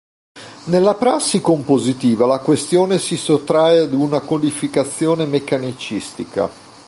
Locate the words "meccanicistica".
5.27-6.49